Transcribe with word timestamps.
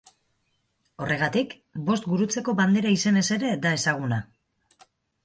Horregatik, 1.03 1.53
Bost 1.89 2.07
Gurutzeko 2.13 2.55
bandera 2.61 2.95
izenez 2.95 3.23
ere 3.37 3.53
da 3.67 3.75
ezaguna. 3.81 4.19